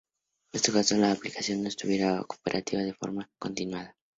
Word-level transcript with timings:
Esto 0.51 0.73
causó 0.73 0.95
que 0.95 1.01
la 1.01 1.11
aplicación 1.11 1.61
no 1.61 1.67
estuviera 1.69 2.21
operativa 2.21 2.81
de 2.81 2.95
forma 2.95 3.29
continuada. 3.37 3.95